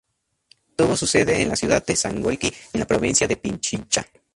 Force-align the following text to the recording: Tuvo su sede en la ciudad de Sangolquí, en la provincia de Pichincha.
Tuvo 0.75 0.95
su 0.97 1.05
sede 1.05 1.39
en 1.43 1.49
la 1.49 1.55
ciudad 1.55 1.85
de 1.85 1.95
Sangolquí, 1.95 2.51
en 2.73 2.79
la 2.79 2.87
provincia 2.87 3.27
de 3.27 3.37
Pichincha. 3.37 4.03